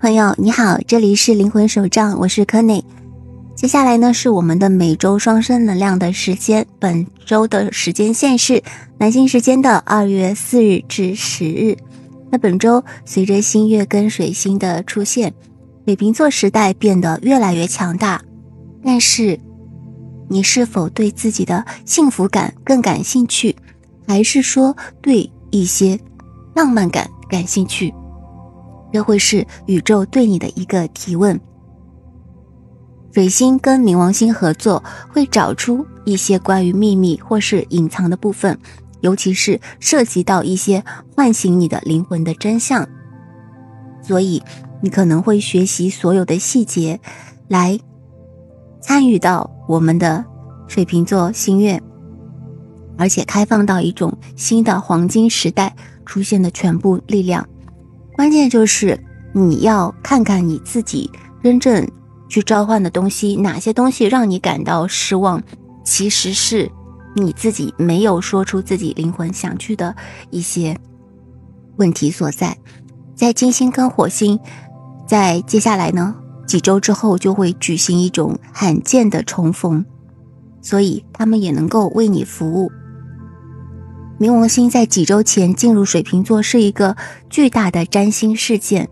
[0.00, 2.84] 朋友你好，这里是灵魂手账，我是柯内。
[3.56, 8.62] 接下来呢是我们的每周双生能量的时间，本周的时间线是
[8.98, 11.76] 南京时间的二月四日至十日。
[12.30, 15.34] 那本周随着新月跟水星的出现，
[15.84, 18.22] 水瓶座时代变得越来越强大。
[18.84, 19.40] 但是，
[20.28, 23.56] 你是否对自己的幸福感更感兴趣，
[24.06, 25.98] 还是说对一些
[26.54, 27.92] 浪漫感感兴趣？
[28.92, 31.40] 这会是宇宙对你的一个提问。
[33.12, 38.58] 水星跟冥王星合作，会找出一些关于秘密或是隐藏的部分，
[39.00, 40.84] 尤其是涉及到一些
[41.16, 42.86] 唤醒你的灵魂的真相。
[44.02, 44.42] 所以，
[44.80, 47.00] 你可能会学习所有的细节，
[47.48, 47.80] 来
[48.80, 50.24] 参与到我们的
[50.68, 51.82] 水瓶座星月，
[52.96, 55.74] 而且开放到一种新的黄金时代
[56.06, 57.46] 出现的全部力量。
[58.18, 58.98] 关键就是
[59.32, 61.08] 你要看看你自己
[61.40, 61.88] 真正
[62.28, 65.40] 去召唤的东西，哪些东西让你感到失望，
[65.84, 66.68] 其实是
[67.14, 69.94] 你自己没有说出自己灵魂想去的
[70.30, 70.76] 一些
[71.76, 72.58] 问题所在。
[73.14, 74.40] 在金星跟火星
[75.06, 79.86] 在接下来呢几周之后就会举行一种罕见的重逢，
[80.60, 82.72] 所以他们也能够为你服务。
[84.18, 86.96] 冥王星在几周前进入水瓶座，是一个
[87.30, 88.88] 巨大的占星事件。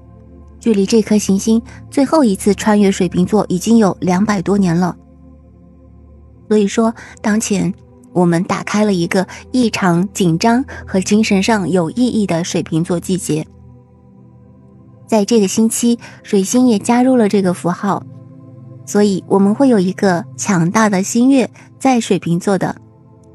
[0.61, 1.61] 距离这颗行星
[1.91, 4.97] 最后一次穿越水瓶座已经有两百多年了。
[6.49, 7.75] 所以说，当前
[8.13, 13.45] 我们打开了一个异常紧张和精神上有意义的水瓶座季节。
[15.09, 18.05] 在这个星期，水星也加入了这个符号，
[18.85, 22.77] 所以我们会有一个强大的新月在水瓶座的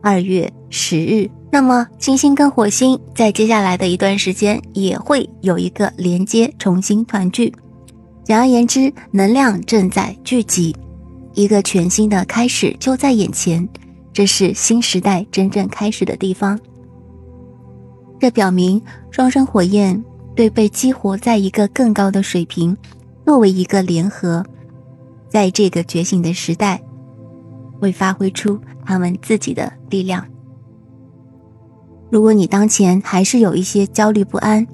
[0.02, 1.30] 二月十日。
[1.54, 7.54] 那么，金星跟火星在接下来的一段时间也会有一个连接，重新团聚。
[8.24, 10.74] 简而言之，能量正在聚集，
[11.34, 13.68] 一个全新的开始就在眼前。
[14.14, 16.58] 这是新时代真正开始的地方。
[18.18, 20.02] 这表明双生火焰
[20.34, 22.76] 对被激活在一个更高的水平，
[23.26, 24.46] 作为一个联合，
[25.28, 26.82] 在这个觉醒的时代，
[27.82, 30.26] 会发挥出他们自己的力量。
[32.12, 34.68] 如果你当前还是有一些焦虑不安，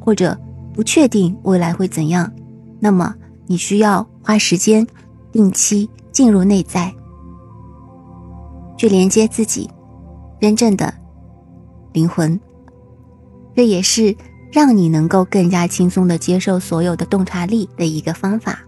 [0.00, 0.36] 或者
[0.72, 2.32] 不确定未来会怎样，
[2.80, 3.14] 那么
[3.46, 4.86] 你需要花时间，
[5.30, 6.90] 定期进入内在，
[8.78, 9.68] 去连接自己
[10.40, 10.94] 真正的
[11.92, 12.40] 灵魂。
[13.54, 14.16] 这也是
[14.50, 18.60] 让你能够更加轻松的接受所有的洞察力的一个方法。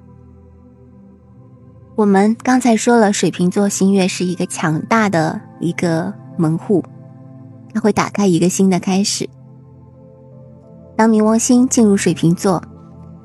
[1.97, 6.85] 我们刚才说了，水瓶座星月是一个强大的一个门户。
[7.73, 9.29] 它会打开一个新的开始。
[10.97, 12.63] 当冥王星进入水瓶座，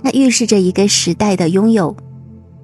[0.04, 1.96] 它预示着一个时代的拥有、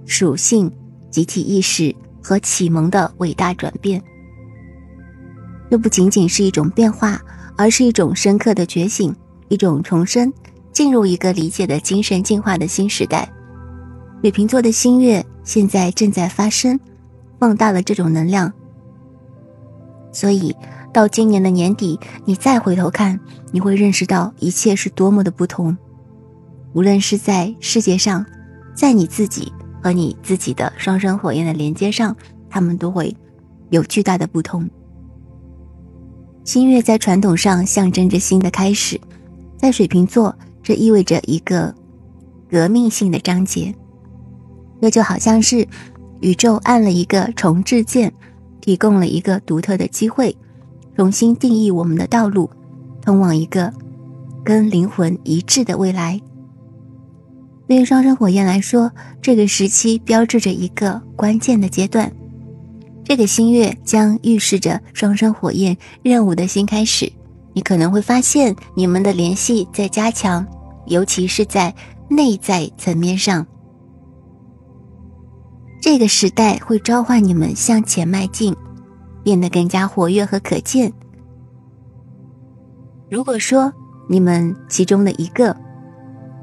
[0.05, 0.71] 属性、
[1.09, 1.93] 集体意识
[2.23, 4.01] 和启蒙的伟大转变。
[5.69, 7.21] 这不仅仅是一种变化，
[7.57, 9.15] 而是一种深刻的觉醒，
[9.49, 10.31] 一种重生，
[10.71, 13.27] 进入一个理解的精神进化的新时代。
[14.21, 16.79] 水瓶座的新月现在正在发生，
[17.39, 18.53] 放大了这种能量。
[20.13, 20.55] 所以。
[20.93, 23.19] 到今年的年底，你再回头看，
[23.51, 25.77] 你会认识到一切是多么的不同。
[26.73, 28.25] 无论是在世界上，
[28.75, 29.51] 在你自己
[29.81, 32.15] 和你自己的双生火焰的连接上，
[32.49, 33.15] 他们都会
[33.69, 34.69] 有巨大的不同。
[36.43, 38.99] 新月在传统上象征着新的开始，
[39.57, 41.73] 在水瓶座，这意味着一个
[42.49, 43.73] 革命性的章节。
[44.81, 45.67] 这就好像是
[46.19, 48.11] 宇宙按了一个重置键，
[48.59, 50.35] 提供了一个独特的机会。
[51.01, 52.47] 重新定义我们的道路，
[53.01, 53.73] 通往一个
[54.43, 56.21] 跟灵魂一致的未来。
[57.67, 62.13] 对于双生火焰来说，这个时期标志着一个关键的阶段。
[63.03, 67.11] 这个新月将预示着双生火焰任务的新开始。
[67.53, 70.45] 你可能会发现你们的联系在加强，
[70.85, 71.73] 尤其是在
[72.11, 73.43] 内在层面上。
[75.81, 78.55] 这个时代会召唤你们向前迈进。
[79.23, 80.91] 变得更加活跃和可见。
[83.09, 83.73] 如果说
[84.09, 85.55] 你们其中的一个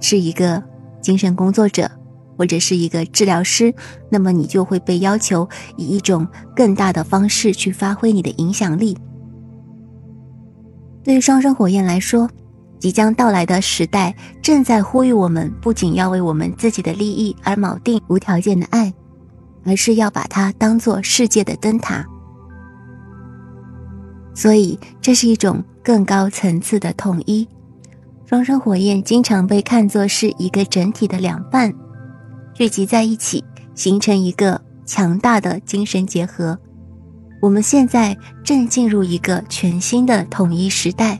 [0.01, 0.63] 是一个
[1.01, 1.91] 精神工作者，
[2.37, 3.75] 或者是一个治疗师，
[4.11, 8.97] 那么你就会被要求以一种更大的方式去发挥你的影响力。
[11.03, 12.31] 对于双生火焰来说，
[12.79, 18.93] 即将到来的时代正在呼吁我们，不仅要为我们自己的利益而锚定无条件的爱，
[19.65, 22.07] 而是要把它当做世界的灯塔。
[24.39, 27.49] 所以，这是一种更高层次的统一。
[28.25, 31.75] 双生火焰经常被看作是一个整体的两半，
[32.55, 33.43] 聚集在一起，
[33.75, 36.57] 形成一个强大的精神结合。
[37.43, 41.19] 我们现在正进入一个全新的统一时代。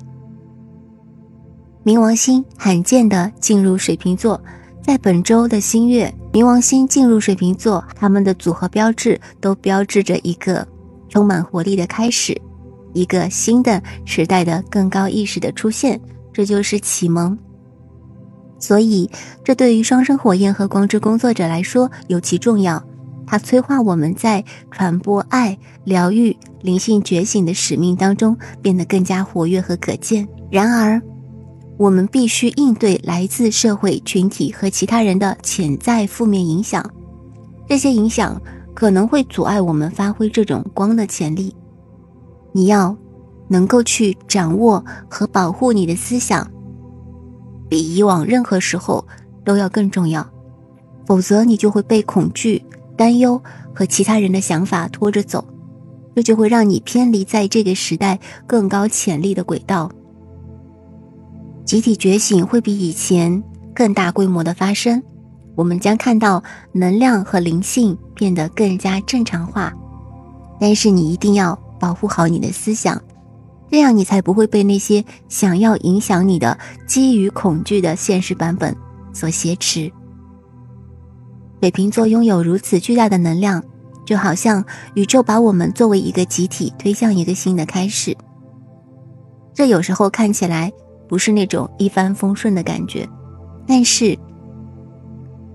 [1.85, 4.41] 冥王星罕见的进入水瓶座，
[4.81, 10.65] 在本周的新月，冥王星进入水瓶座，它们的组合标志都标志着一个
[11.09, 12.41] 充满活力的开始，
[12.99, 16.01] 一个新的时代的更高意识的出现。
[16.33, 17.37] 这就是启蒙，
[18.61, 19.11] 所以
[19.43, 22.83] 这对于双生火焰和光之工作者来说尤其重要。
[23.27, 30.27] 它催化我们在传播爱、疗愈、灵性觉醒的使命当中变得更加活跃和可见。
[30.51, 31.03] 然而，
[31.77, 36.89] 我们必须应对来自社会群体和其他人的潜在负面影响，
[37.69, 38.41] 这些影响
[38.75, 41.55] 可能会阻碍我们发挥这种光的潜力。
[42.59, 42.97] 你要。
[43.51, 46.47] 能够去掌握和保护你的思想，
[47.67, 49.03] 比以往任何时候
[49.43, 50.29] 都要更重要。
[51.07, 52.63] 否则，你就会被恐惧、
[52.95, 53.43] 担忧
[53.75, 55.43] 和其他人的想法拖着走，
[56.15, 59.91] 这就会让你偏离在这个时代更高潜力的轨道。
[61.65, 63.43] 集体觉醒会比以前
[63.75, 65.03] 更大规模的发生，
[65.55, 69.73] 我们将看到能量和灵性变得更加正常化。
[70.61, 73.01] 但是，你一定要保护好你的思想。
[73.71, 78.75] 这样你才不会被那些想要影响你的基于恐惧的现实版本
[79.13, 79.93] 所挟持。
[81.61, 83.63] 水瓶座拥有如此巨大的能量，
[84.07, 84.65] 就好像
[84.95, 88.17] 宇宙把我们作为一个集体推向一个新的开始。
[89.53, 90.73] 这有时候看起来
[91.09, 93.07] 不是那种一帆风顺的感觉，
[93.67, 94.17] 但是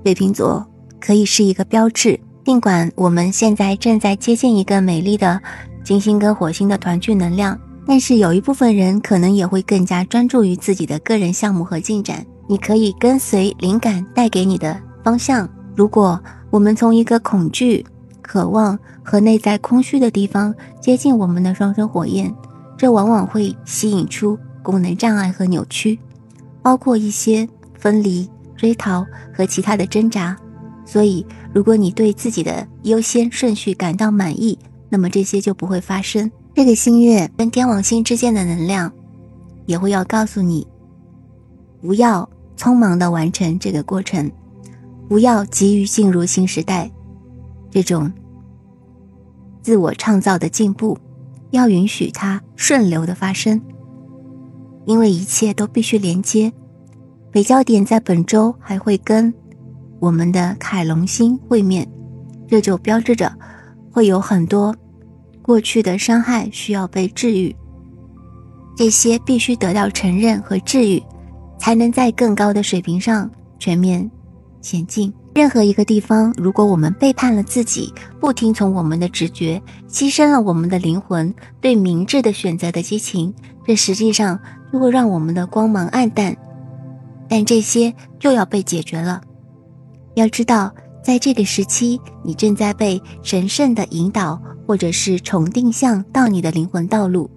[0.03, 0.63] 水瓶座
[0.99, 2.19] 可以是一个标志。
[2.45, 5.41] 尽管我们现在正在接近一个美丽的
[5.83, 7.59] 金星跟火星的团聚能量。
[7.85, 12.25] 但是有一部分人可能也会更加专注于自己的个人项目和进展。
[12.47, 15.47] 你可以跟随灵感带给你的方向。
[15.75, 17.85] 如果我们从一个恐惧、
[18.21, 22.33] 渴望和内在空虚的地方接近我们的双生火焰，
[22.77, 26.00] 这往往会吸引出功能障碍和扭曲，
[26.62, 27.47] 包括一些
[27.77, 30.38] 分离、追逃和其他的挣扎。
[30.85, 34.57] 所以，如果你对自己的优先顺序感到满意，
[34.94, 36.31] 那么这些就不会发生。
[36.54, 38.94] 这个星月跟天王星之间的能量，
[39.66, 40.68] 也会要告诉你，
[41.81, 44.31] 不要匆忙的完成这个过程，
[45.10, 46.92] 不要急于进入新时代，
[47.72, 48.13] 这种
[49.63, 50.95] 自我创造的进步，
[51.50, 53.60] 要允许它顺流的发生，
[54.86, 56.54] 因为一切都必须连接。
[57.31, 59.34] 北焦点在本周还会跟
[60.00, 61.92] 我们的凯龙星会面，
[62.48, 63.34] 这就标志着
[63.92, 64.75] 会有很多。
[65.44, 67.54] 过去的伤害需要被治愈，
[68.75, 71.04] 这些必须得到承认和治愈，
[71.60, 73.30] 才能在更高的水平上
[73.60, 74.10] 全面
[74.62, 75.13] 前进。
[75.36, 83.34] 任何一个地方，如果我们背叛了自己，不听从我们的直觉，牺牲了我们的灵魂对明智的选择的激情，
[83.66, 84.40] 这实际上
[84.72, 86.36] 就会让我们的光芒暗淡。
[87.28, 89.22] 但这些就要被解决了。
[90.13, 90.72] 要知道，
[91.04, 94.40] 在这个时期，你正在被神圣的引导。
[94.65, 97.30] 或者是重定向到你的灵魂道路，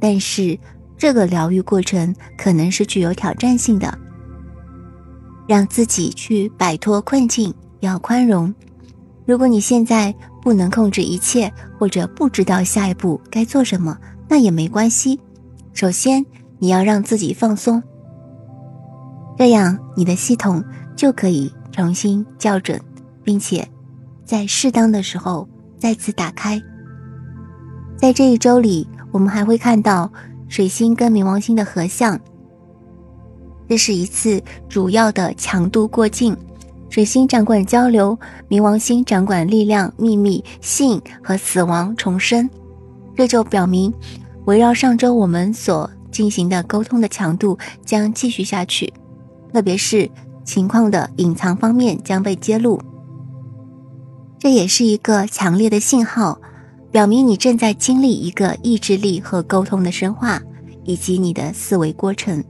[0.00, 0.58] 但是
[0.96, 3.98] 这个疗愈过程可能是具有挑战性的。
[5.46, 8.54] 让自己去摆脱困境，要宽容。
[9.26, 15.18] 如果你现在不能控制一切，或者不知道下一步该做什么，那也没关系。
[15.72, 16.24] 首先，
[16.58, 17.82] 你要让自己放松，
[19.36, 20.62] 这样你的系统
[20.96, 22.80] 就可以重新校准，
[23.24, 23.68] 并且
[24.24, 26.62] 在适当的时候再次打开。
[28.02, 30.10] 在这一周里，我们还会看到
[30.48, 32.18] 水星跟冥王星的合相。
[33.68, 36.36] 这是一次主要的强度过境。
[36.90, 38.18] 水星掌管交流，
[38.48, 42.50] 冥王星掌管力量、秘密、性和死亡、重生。
[43.14, 43.94] 这就表明，
[44.46, 48.92] 围绕上周我们所进行的沟通的强度将继续下去，
[49.52, 50.10] 特别是
[50.42, 52.80] 情况的隐藏方面将被揭露。
[54.40, 56.40] 这也是一个强烈的信号。
[56.92, 60.38] 表明你正在经历一个意志力和沟通的深化，
[60.84, 62.44] 以及你的思维过程。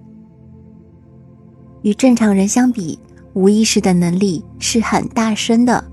[1.82, 2.98] 与正常人相比，
[3.34, 5.84] 无意识的能力是很大声的，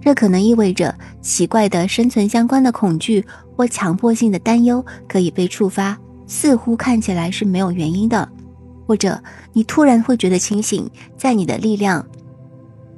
[0.00, 3.22] 这可能意味着奇怪的生存相关的恐惧
[3.54, 8.26] 或强迫性的担忧可以被触发，似乎看起来是没有原因的，
[8.86, 10.88] 或者你突然会觉得清醒，
[11.18, 12.06] 在你的力量，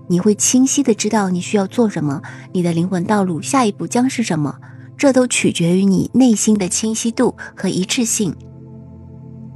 [0.06, 4.54] 你会清晰的知道你需要做什么，你的灵魂道路下一步将是什么。
[5.02, 8.32] 这都取决于你内心的清晰度和一致性。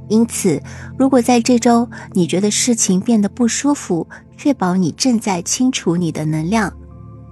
[0.09, 0.61] 因此，
[0.99, 6.69] 如果在这周你觉得事情变得不舒服，确保你正在清除你的能量，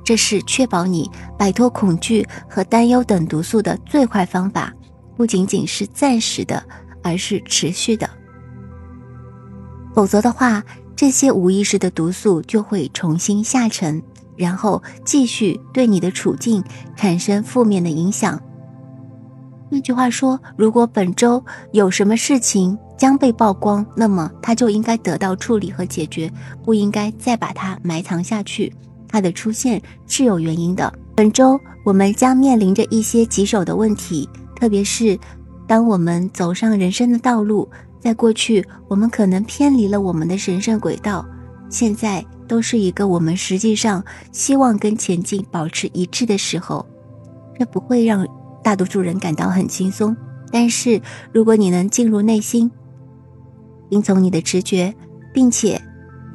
[0.01, 4.73] 这是确保你摆脱恐惧和担忧等毒素的最快方法，
[5.17, 6.65] 不仅仅是暂时的，
[7.03, 8.09] 而是持续的。
[9.93, 10.63] 否则的话，
[10.95, 14.01] 这些无意识的毒素就会重新下沉，
[14.35, 16.63] 然后继续对你的处境
[16.95, 18.39] 产生负面的影响。
[19.69, 26.31] 换句话说，如果本周有什么事情将被曝光，那么它就应该得到处理和解决，
[26.63, 28.71] 不应该再把它埋藏下去。
[29.07, 30.93] 它的出现是有原因的。
[31.15, 35.17] 本周我们将面临着一些棘手的问题，特别是
[35.67, 37.67] 当我们走上人生的道路，
[37.99, 41.25] 在过去我们可能偏离了我们的神圣轨道，
[41.69, 46.85] 现在都是一个我们实际上希望跟前进保持一致的时候，
[47.59, 48.27] 这不会让。
[48.65, 50.17] 大多数人感到很轻松，
[50.51, 50.99] 但是
[51.31, 52.71] 如果你能进入内心，
[53.91, 54.91] 听从你的直觉，
[55.31, 55.79] 并且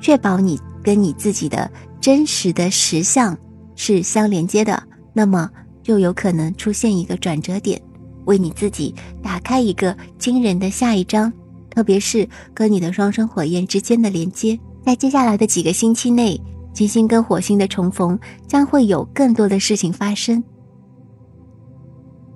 [0.01, 1.69] 确保你跟你自己的
[2.01, 3.37] 真实的实相
[3.75, 4.81] 是相连接的，
[5.13, 5.51] 那么
[5.83, 7.83] 就有可能出现一个转折点，
[8.27, 11.33] 为你自己打开一个惊人的下一章。
[11.69, 16.41] 特别是跟你的双生火焰之间的连接，在接下来的几个星期内，
[16.73, 20.43] 金星跟火星的重逢将会有更多的事情发生。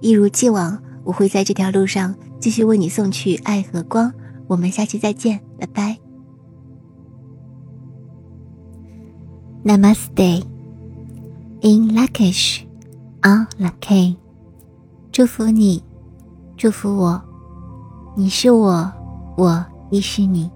[0.01, 4.13] 一如既往，我会在这条路上继续为你送去爱和光。
[4.47, 5.99] 我们下期再见，拜拜。
[9.65, 10.45] Namaste，In
[11.97, 14.17] Lakish，On Lucky，
[15.11, 15.83] 祝福你，
[16.59, 17.23] 祝福我，
[18.15, 18.93] 你是我，
[19.39, 20.51] 我亦是你。